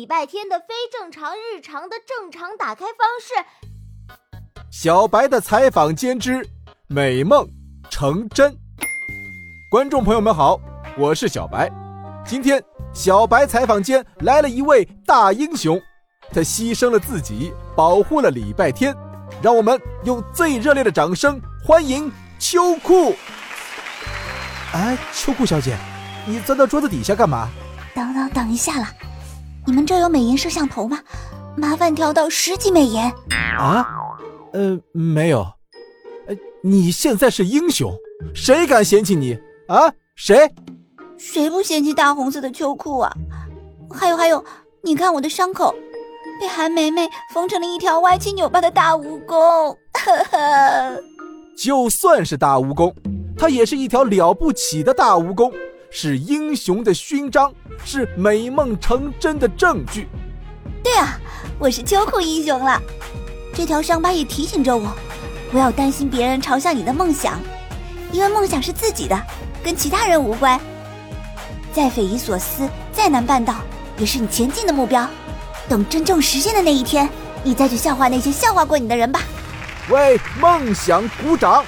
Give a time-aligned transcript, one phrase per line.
[0.00, 3.34] 礼拜天的非正常日常的正常打开方式。
[4.70, 6.42] 小白的采访间之
[6.86, 7.46] 美梦
[7.90, 8.56] 成真。
[9.70, 10.58] 观众朋友们好，
[10.96, 11.70] 我是小白。
[12.24, 15.78] 今天小白采访间来了一位大英雄，
[16.32, 18.96] 他牺牲了自己，保护了礼拜天。
[19.42, 23.14] 让我们用最热烈的掌声欢迎秋裤。
[24.72, 25.76] 哎，秋裤小姐，
[26.26, 27.50] 你钻到桌子底下干嘛？
[27.94, 28.86] 等等等一下了，
[29.70, 30.98] 你们这有美颜摄像头吗？
[31.56, 33.08] 麻烦调到十级美颜。
[33.56, 33.86] 啊？
[34.52, 35.42] 呃，没有。
[36.26, 37.94] 呃，你现在是英雄，
[38.34, 39.88] 谁敢嫌弃你啊？
[40.16, 40.50] 谁？
[41.16, 43.12] 谁不嫌弃大红色的秋裤啊？
[43.94, 44.44] 还有还有，
[44.82, 45.72] 你看我的伤口，
[46.40, 49.76] 被韩梅梅缝成了一条歪七扭八的大蜈蚣。
[49.92, 51.00] 呵呵。
[51.56, 52.92] 就算是大蜈蚣，
[53.38, 55.52] 它也是一条了不起的大蜈蚣。
[55.92, 57.52] 是英雄的勋章，
[57.84, 60.06] 是美梦成真的证据。
[60.84, 61.18] 对啊，
[61.58, 62.80] 我是秋裤英雄了。
[63.52, 64.96] 这条伤疤也提醒着我，
[65.50, 67.40] 不要担心别人嘲笑你的梦想，
[68.12, 69.20] 因为梦想是自己的，
[69.64, 70.58] 跟其他人无关。
[71.72, 73.56] 再匪夷所思，再难办到，
[73.98, 75.08] 也是你前进的目标。
[75.68, 77.08] 等真正实现的那一天，
[77.42, 79.22] 你再去笑话那些笑话过你的人吧。
[79.88, 81.64] 为梦想鼓掌。